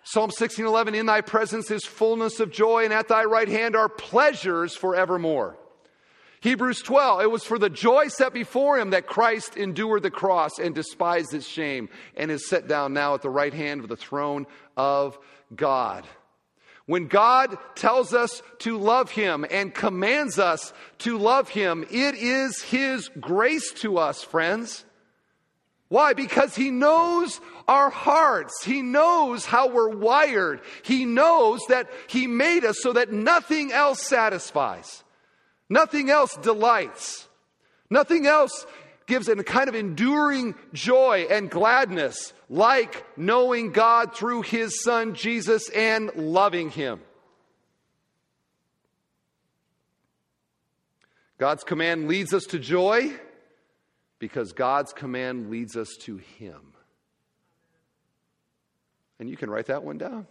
[0.03, 3.87] Psalm 16:11 In thy presence is fullness of joy and at thy right hand are
[3.87, 5.55] pleasures forevermore.
[6.41, 10.59] Hebrews 12 It was for the joy set before him that Christ endured the cross
[10.59, 13.95] and despised its shame and is set down now at the right hand of the
[13.95, 15.17] throne of
[15.55, 16.05] God.
[16.87, 22.61] When God tells us to love Him and commands us to love Him, it is
[22.61, 24.83] His grace to us, friends.
[25.87, 26.13] Why?
[26.13, 28.63] Because He knows our hearts.
[28.63, 30.61] He knows how we're wired.
[30.83, 35.03] He knows that He made us so that nothing else satisfies,
[35.71, 37.27] nothing else delights,
[37.89, 38.67] nothing else
[39.07, 45.69] gives a kind of enduring joy and gladness, like knowing God through his son Jesus
[45.69, 46.99] and loving him.
[51.37, 53.11] God's command leads us to joy
[54.19, 56.73] because God's command leads us to him.
[59.19, 60.27] And you can write that one down.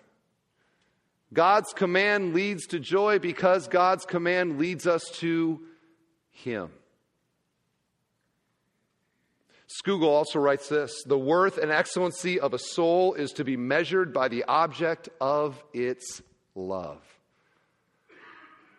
[1.33, 5.61] God's command leads to joy because God's command leads us to
[6.31, 6.71] him.
[9.69, 14.13] Scougal also writes this The worth and excellency of a soul is to be measured
[14.13, 16.21] by the object of its
[16.57, 17.01] love.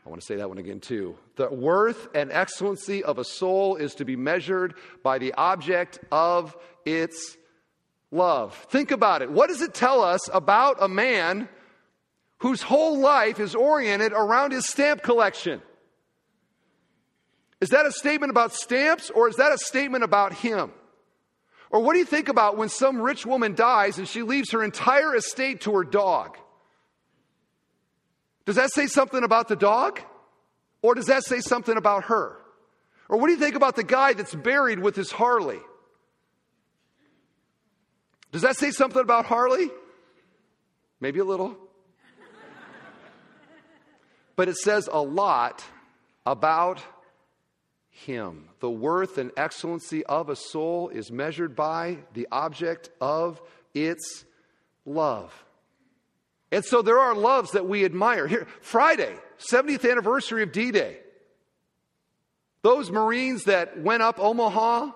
[0.05, 1.15] I want to say that one again, too.
[1.35, 6.57] The worth and excellency of a soul is to be measured by the object of
[6.85, 7.37] its
[8.11, 8.55] love.
[8.69, 9.31] Think about it.
[9.31, 11.47] What does it tell us about a man
[12.41, 15.62] whose whole life is oriented around his stamp collection?
[17.62, 20.71] Is that a statement about stamps or is that a statement about him?
[21.69, 24.63] Or what do you think about when some rich woman dies and she leaves her
[24.63, 26.36] entire estate to her dog?
[28.45, 30.01] Does that say something about the dog?
[30.82, 32.38] Or does that say something about her?
[33.08, 35.60] Or what do you think about the guy that's buried with his Harley?
[38.32, 39.69] Does that say something about Harley?
[40.99, 41.56] Maybe a little.
[44.35, 45.63] But it says a lot
[46.25, 46.81] about
[47.89, 48.49] him.
[48.59, 53.41] The worth and excellency of a soul is measured by the object of
[53.73, 54.25] its
[54.85, 55.45] love.
[56.51, 58.27] And so there are loves that we admire.
[58.27, 60.97] Here, Friday, 70th anniversary of D Day.
[62.61, 64.91] Those Marines that went up Omaha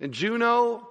[0.00, 0.88] and Juno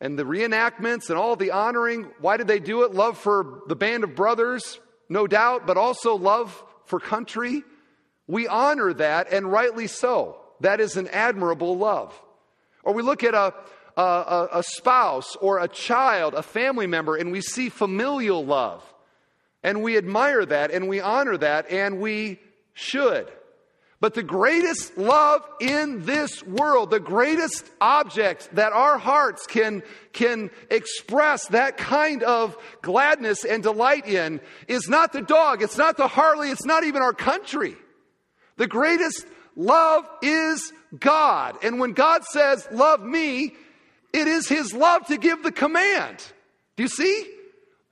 [0.00, 2.94] and the reenactments and all the honoring, why did they do it?
[2.94, 4.80] Love for the band of brothers,
[5.12, 7.62] no doubt, but also love for country.
[8.26, 10.38] We honor that, and rightly so.
[10.60, 12.18] That is an admirable love.
[12.82, 13.52] Or we look at a,
[13.96, 18.82] a, a, spouse or a child, a family member, and we see familial love.
[19.62, 22.40] And we admire that and we honor that and we
[22.72, 23.30] should.
[24.02, 30.50] But the greatest love in this world, the greatest object that our hearts can, can
[30.70, 36.08] express that kind of gladness and delight in is not the dog, it's not the
[36.08, 37.76] Harley, it's not even our country.
[38.56, 41.58] The greatest love is God.
[41.62, 43.54] And when God says, Love me,
[44.12, 46.18] it is His love to give the command.
[46.74, 47.30] Do you see?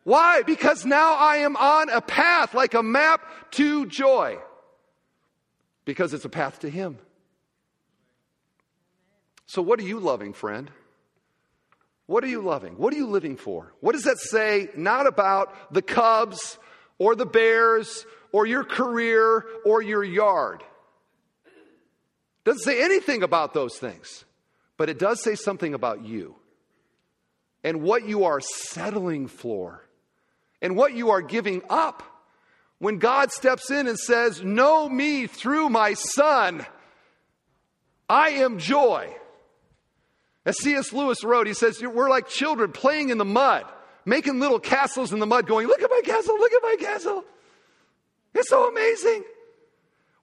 [0.02, 0.42] Why?
[0.42, 3.20] Because now I am on a path like a map
[3.52, 4.38] to joy.
[5.84, 6.98] Because it's a path to Him.
[9.46, 10.70] So, what are you loving, friend?
[12.06, 12.74] What are you loving?
[12.74, 13.72] What are you living for?
[13.80, 16.58] What does that say not about the Cubs
[16.98, 20.64] or the Bears or your career or your yard?
[22.44, 24.24] Doesn't say anything about those things,
[24.76, 26.34] but it does say something about you
[27.62, 29.84] and what you are settling for
[30.62, 32.02] and what you are giving up.
[32.80, 36.66] When God steps in and says, Know me through my Son,
[38.08, 39.14] I am joy.
[40.46, 40.92] As C.S.
[40.92, 43.66] Lewis wrote, he says, We're like children playing in the mud,
[44.06, 47.24] making little castles in the mud, going, Look at my castle, look at my castle.
[48.34, 49.24] It's so amazing.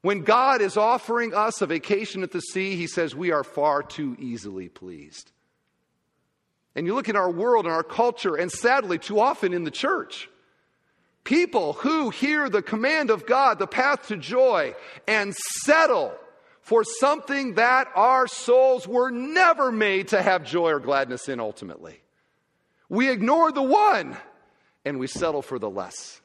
[0.02, 3.84] When God is offering us a vacation at the sea, he says we are far
[3.84, 5.32] too easily pleased.
[6.76, 9.72] And you look in our world and our culture, and sadly, too often in the
[9.72, 10.30] church,
[11.28, 14.74] people who hear the command of God, the path to joy,
[15.10, 16.16] and settle
[16.62, 22.00] for something that our souls were never made to have joy or gladness in ultimately.
[22.88, 24.16] We ignore the one
[24.86, 26.22] and we settle for the less.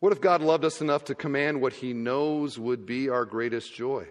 [0.00, 3.72] What if God loved us enough to command what he knows would be our greatest
[3.72, 4.08] joy?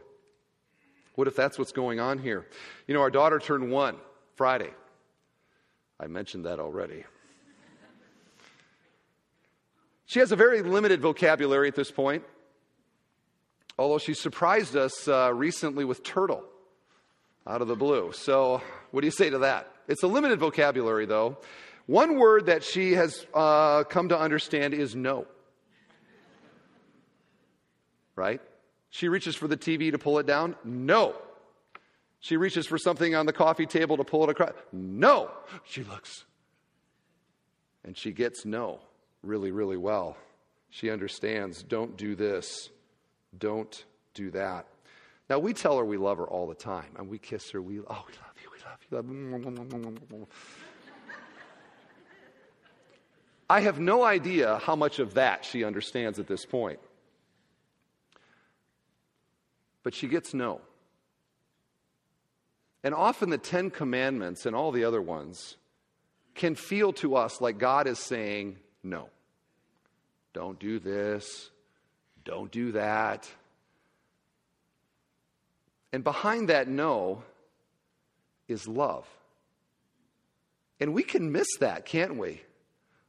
[1.17, 2.45] What if that's what's going on here?
[2.85, 3.95] You know, our daughter turned one
[4.35, 4.69] Friday.
[5.99, 7.05] I mentioned that already.
[10.05, 12.23] She has a very limited vocabulary at this point,
[13.79, 16.43] although she surprised us uh, recently with turtle
[17.47, 18.11] out of the blue.
[18.13, 19.71] So, what do you say to that?
[19.87, 21.39] It's a limited vocabulary, though.
[21.87, 25.25] One word that she has uh, come to understand is no
[28.15, 28.41] right?
[28.89, 30.55] She reaches for the TV to pull it down.
[30.63, 31.15] No.
[32.19, 34.53] She reaches for something on the coffee table to pull it across.
[34.71, 35.31] No.
[35.65, 36.25] She looks.
[37.83, 38.79] And she gets no
[39.23, 40.17] really, really well.
[40.69, 42.69] She understands don't do this,
[43.37, 44.65] don't do that.
[45.29, 47.61] Now, we tell her we love her all the time, and we kiss her.
[47.61, 50.27] We, oh, we love you, we love you.
[53.49, 56.79] I have no idea how much of that she understands at this point
[59.87, 60.59] but she gets no.
[62.83, 65.55] And often the Ten Commandments and all the other ones
[66.35, 69.07] can feel to us like God is saying, no.
[70.33, 71.51] Don't do this.
[72.25, 73.29] Don't do that.
[75.93, 77.23] And behind that no
[78.49, 79.07] is love.
[80.81, 82.41] And we can miss that, can't we?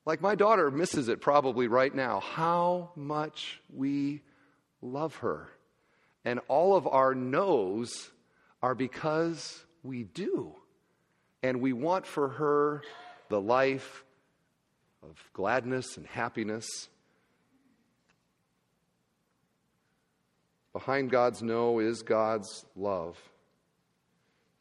[0.06, 2.20] Like my daughter misses it probably right now.
[2.20, 4.22] How much we
[4.80, 5.48] love her.
[6.24, 8.10] And all of our no's
[8.62, 10.54] are because we do.
[11.42, 12.82] And we want for her
[13.28, 14.04] the life
[15.02, 16.88] of gladness and happiness.
[20.72, 23.16] Behind God's no is God's love.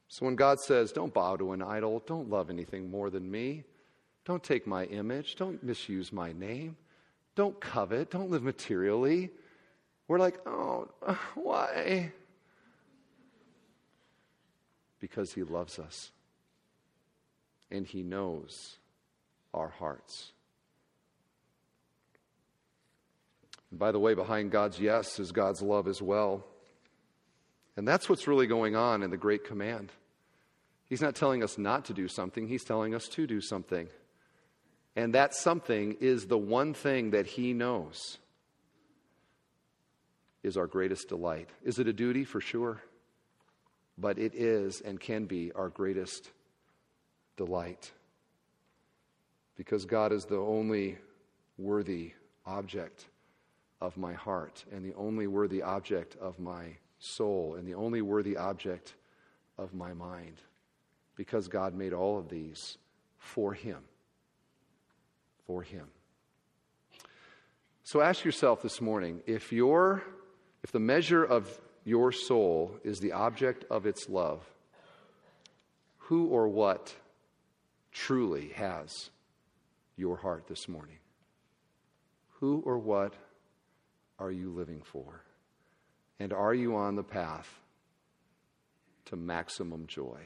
[0.08, 3.64] So when God says, Don't bow to an idol, don't love anything more than me,
[4.26, 6.78] don't take my image, don't misuse my name,
[7.36, 9.32] don't covet, don't live materially,
[10.08, 10.88] we're like, oh,
[11.36, 12.12] why?
[15.00, 16.12] Because He loves us
[17.70, 18.78] and He knows
[19.54, 20.32] our hearts.
[23.72, 26.46] And by the way, behind God's yes is God's love as well.
[27.76, 29.92] And that's what's really going on in the Great Command.
[30.86, 33.90] He's not telling us not to do something, He's telling us to do something.
[34.96, 38.18] And that something is the one thing that He knows
[40.48, 41.50] is our greatest delight.
[41.64, 42.24] Is it a duty?
[42.24, 42.82] For sure.
[43.98, 46.32] But it is and can be our greatest
[47.36, 47.92] delight.
[49.56, 50.98] Because God is the only
[51.58, 52.14] worthy
[52.46, 53.06] object
[53.82, 58.38] of my heart, and the only worthy object of my soul, and the only worthy
[58.38, 58.96] object
[59.58, 60.42] of my mind.
[61.16, 62.78] Because God made all of these
[63.18, 63.80] for Him.
[65.46, 65.88] For Him.
[67.84, 70.04] So ask yourself this morning if your
[70.64, 74.44] if the measure of your soul is the object of its love,
[75.98, 76.94] who or what
[77.92, 79.10] truly has
[79.96, 80.98] your heart this morning?
[82.40, 83.14] Who or what
[84.20, 85.22] are you living for?
[86.20, 87.60] And are you on the path
[89.06, 90.20] to maximum joy?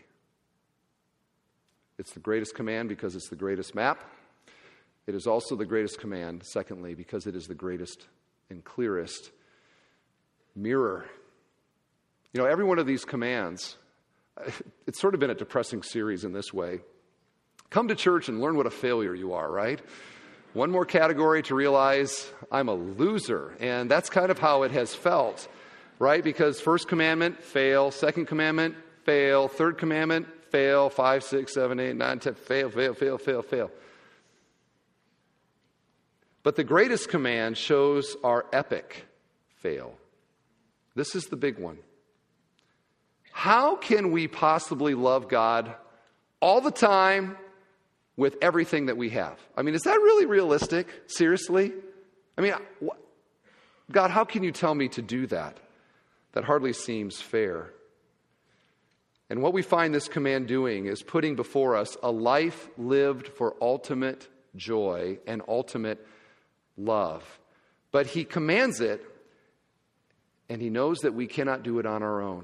[1.97, 4.03] It's the greatest command because it's the greatest map.
[5.07, 8.07] It is also the greatest command, secondly, because it is the greatest
[8.49, 9.31] and clearest
[10.55, 11.05] mirror.
[12.33, 13.77] You know, every one of these commands,
[14.87, 16.81] it's sort of been a depressing series in this way.
[17.69, 19.79] Come to church and learn what a failure you are, right?
[20.53, 23.55] One more category to realize I'm a loser.
[23.61, 25.47] And that's kind of how it has felt,
[25.97, 26.21] right?
[26.21, 27.91] Because first commandment, fail.
[27.91, 29.47] Second commandment, fail.
[29.47, 30.89] Third commandment, fail.
[30.89, 33.71] Five, six, seven, eight, nine, ten, fail, fail, fail, fail, fail.
[36.43, 39.05] But the greatest command shows our epic
[39.55, 39.93] fail.
[40.95, 41.77] This is the big one.
[43.31, 45.73] How can we possibly love God
[46.41, 47.37] all the time
[48.17, 49.39] with everything that we have?
[49.55, 50.87] I mean, is that really realistic?
[51.07, 51.71] Seriously?
[52.37, 52.53] I mean,
[53.91, 55.57] God, how can you tell me to do that?
[56.33, 57.71] That hardly seems fair.
[59.29, 63.55] And what we find this command doing is putting before us a life lived for
[63.61, 66.05] ultimate joy and ultimate
[66.77, 67.39] love.
[67.91, 69.05] But he commands it,
[70.51, 72.43] and he knows that we cannot do it on our own.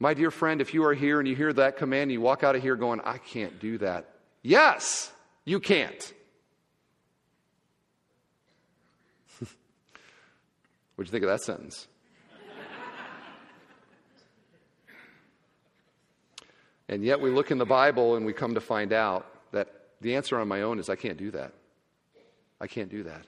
[0.00, 2.56] My dear friend, if you are here and you hear that command, you walk out
[2.56, 4.08] of here going, I can't do that.
[4.42, 5.12] Yes,
[5.44, 6.12] you can't.
[10.96, 11.86] What'd you think of that sentence?
[16.88, 19.68] and yet we look in the Bible and we come to find out that
[20.00, 21.52] the answer on my own is I can't do that.
[22.60, 23.26] I can't do that.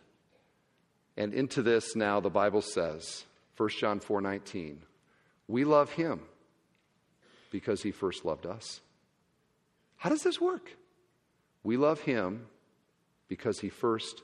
[1.20, 3.26] And into this now the Bible says,
[3.58, 4.78] 1 John 4:19,
[5.48, 6.22] we love him
[7.50, 8.80] because he first loved us.
[9.98, 10.78] How does this work?
[11.62, 12.46] We love him
[13.28, 14.22] because he first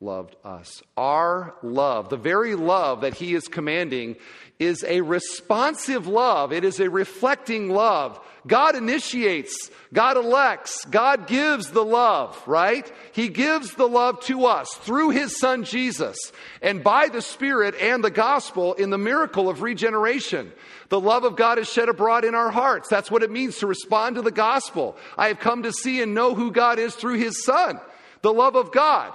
[0.00, 0.80] loved us.
[0.96, 4.14] Our love, the very love that he is commanding,
[4.60, 6.52] is a responsive love.
[6.52, 8.20] It is a reflecting love.
[8.46, 12.90] God initiates, God elects, God gives the love, right?
[13.12, 16.16] He gives the love to us through his son Jesus
[16.62, 20.52] and by the Spirit and the gospel in the miracle of regeneration.
[20.90, 22.88] The love of God is shed abroad in our hearts.
[22.88, 24.96] That's what it means to respond to the gospel.
[25.16, 27.80] I have come to see and know who God is through his son.
[28.22, 29.12] The love of God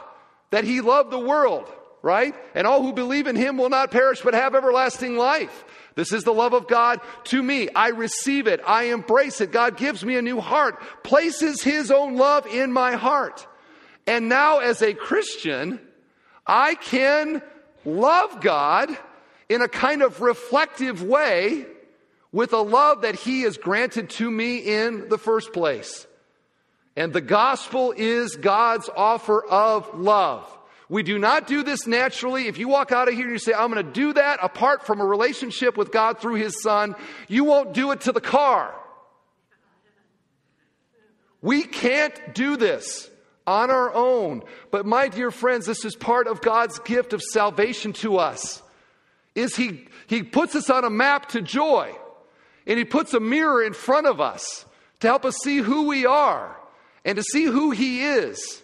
[0.53, 1.67] that he loved the world,
[2.03, 2.35] right?
[2.53, 5.65] And all who believe in him will not perish but have everlasting life.
[5.95, 7.69] This is the love of God to me.
[7.69, 8.61] I receive it.
[8.63, 9.51] I embrace it.
[9.51, 13.47] God gives me a new heart, places his own love in my heart.
[14.05, 15.79] And now, as a Christian,
[16.45, 17.41] I can
[17.83, 18.95] love God
[19.49, 21.65] in a kind of reflective way
[22.31, 26.05] with a love that he has granted to me in the first place.
[26.95, 30.47] And the gospel is God's offer of love.
[30.89, 32.47] We do not do this naturally.
[32.47, 34.85] If you walk out of here and you say, I'm going to do that apart
[34.85, 36.95] from a relationship with God through His Son,
[37.27, 38.75] you won't do it to the car.
[41.41, 43.09] We can't do this
[43.47, 44.43] on our own.
[44.69, 48.61] But my dear friends, this is part of God's gift of salvation to us.
[49.33, 51.93] Is he, he puts us on a map to joy.
[52.67, 54.65] And he puts a mirror in front of us
[54.99, 56.55] to help us see who we are
[57.05, 58.61] and to see who He is,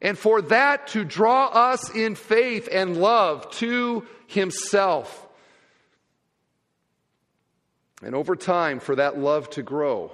[0.00, 5.26] and for that to draw us in faith and love to Himself.
[8.02, 10.12] And over time, for that love to grow,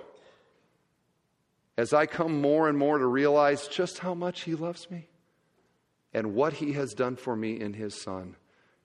[1.77, 5.09] as I come more and more to realize just how much He loves me
[6.13, 8.37] and what He has done for me in His Son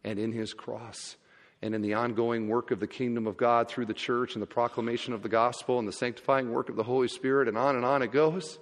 [0.03, 1.15] and in His cross
[1.61, 4.47] and in the ongoing work of the kingdom of God through the church and the
[4.47, 7.85] proclamation of the gospel and the sanctifying work of the Holy Spirit, and on and
[7.85, 8.59] on it goes.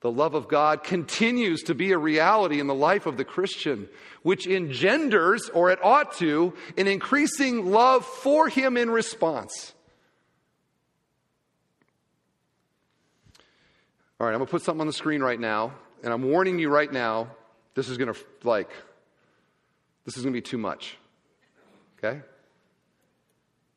[0.00, 3.88] The love of God continues to be a reality in the life of the Christian,
[4.22, 9.74] which engenders, or it ought to, an increasing love for Him in response.
[14.20, 15.74] All right, I'm going to put something on the screen right now,
[16.04, 17.28] and I'm warning you right now,
[17.74, 18.70] this is going to, like,
[20.04, 20.96] this is going to be too much.
[21.98, 22.20] Okay?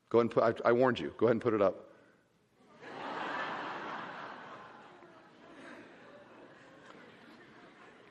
[0.09, 1.13] Go ahead and put, I, I warned you.
[1.17, 1.91] Go ahead and put it up.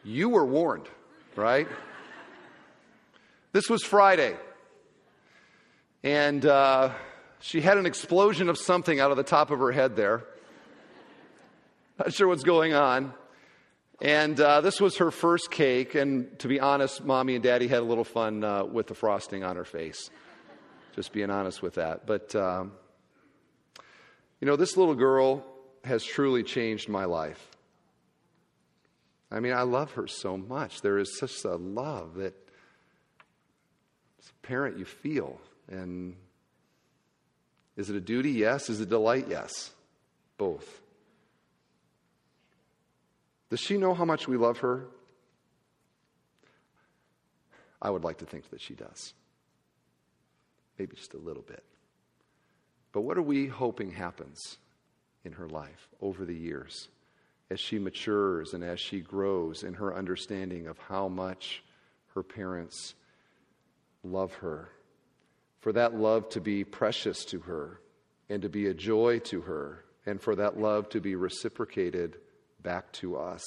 [0.03, 0.88] You were warned,
[1.36, 1.68] right?
[3.53, 4.36] This was Friday.
[6.03, 6.92] And uh,
[7.40, 10.24] she had an explosion of something out of the top of her head there.
[11.98, 13.12] Not sure what's going on.
[14.01, 15.94] And uh, this was her first cake.
[15.94, 19.44] And to be honest, mommy and daddy had a little fun uh, with the frosting
[19.44, 20.09] on her face.
[20.96, 22.07] Just being honest with that.
[22.07, 22.72] But, um,
[24.40, 25.44] you know, this little girl
[25.84, 27.51] has truly changed my life.
[29.31, 30.81] I mean, I love her so much.
[30.83, 32.35] There is such a love that,
[34.18, 35.41] as a parent, you feel.
[35.68, 36.16] And
[37.76, 38.33] is it a duty?
[38.33, 38.68] Yes.
[38.68, 39.26] Is it a delight?
[39.28, 39.70] Yes.
[40.37, 40.81] Both.
[43.51, 44.87] Does she know how much we love her?
[47.83, 49.14] I would like to think that she does.
[50.78, 51.62] Maybe just a little bit.
[52.93, 54.59] But what are we hoping happens
[55.24, 56.89] in her life over the years
[57.51, 61.62] as she matures and as she grows in her understanding of how much
[62.14, 62.94] her parents
[64.05, 64.68] love her?
[65.61, 67.80] For that love to be precious to her
[68.28, 72.16] and to be a joy to her, and for that love to be reciprocated
[72.62, 73.42] back to us.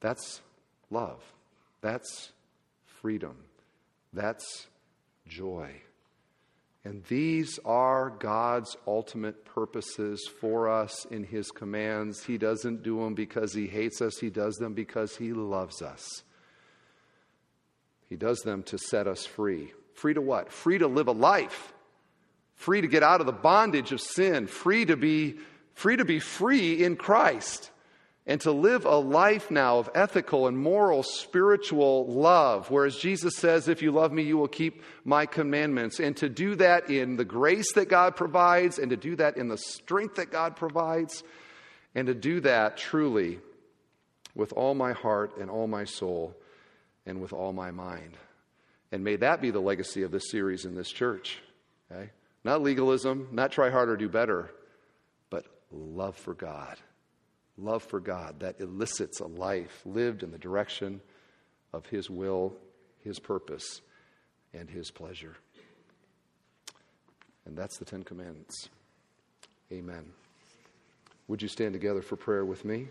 [0.00, 0.40] That's
[0.90, 1.20] love.
[1.80, 2.30] That's
[3.00, 3.36] freedom.
[4.12, 4.68] That's
[5.26, 5.70] joy.
[6.84, 12.24] And these are God's ultimate purposes for us in His commands.
[12.24, 16.22] He doesn't do them because He hates us, He does them because He loves us.
[18.08, 19.72] He does them to set us free.
[19.94, 20.52] Free to what?
[20.52, 21.72] Free to live a life.
[22.54, 24.46] Free to get out of the bondage of sin.
[24.46, 25.36] Free to be
[25.72, 27.70] free to be free in Christ
[28.26, 32.70] and to live a life now of ethical and moral, spiritual love.
[32.70, 36.00] Whereas Jesus says, If you love me, you will keep my commandments.
[36.00, 39.48] And to do that in the grace that God provides, and to do that in
[39.48, 41.22] the strength that God provides,
[41.94, 43.40] and to do that truly
[44.34, 46.34] with all my heart and all my soul
[47.06, 48.16] and with all my mind.
[48.90, 51.40] And may that be the legacy of this series in this church.
[51.92, 52.10] Okay?
[52.42, 54.50] Not legalism, not try harder, do better
[55.30, 56.76] but love for God.
[57.56, 61.00] Love for God that elicits a life lived in the direction
[61.72, 62.54] of His will,
[63.00, 63.80] His purpose,
[64.52, 65.36] and His pleasure.
[67.46, 68.68] And that's the Ten Commandments.
[69.72, 70.04] Amen.
[71.28, 72.88] Would you stand together for prayer with me?